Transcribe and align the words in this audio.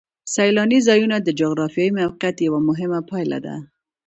سیلاني 0.33 0.79
ځایونه 0.87 1.17
د 1.21 1.29
جغرافیایي 1.39 1.91
موقیعت 1.99 2.37
یوه 2.47 2.59
مهمه 2.69 2.99
پایله 3.09 3.37
ده. 3.45 3.55